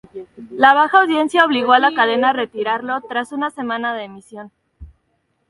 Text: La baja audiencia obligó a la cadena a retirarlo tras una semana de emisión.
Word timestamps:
La 0.49 0.73
baja 0.73 1.01
audiencia 1.03 1.45
obligó 1.45 1.73
a 1.73 1.79
la 1.79 1.93
cadena 1.93 2.29
a 2.31 2.33
retirarlo 2.33 3.01
tras 3.01 3.31
una 3.31 3.51
semana 3.51 3.93
de 3.93 4.05
emisión. 4.05 4.51